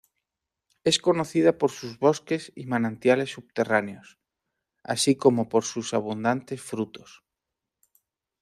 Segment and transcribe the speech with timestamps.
[0.83, 4.17] Es conocida por sus bosques y manantiales subterráneos,
[4.81, 7.23] así como por sus abundantes frutos.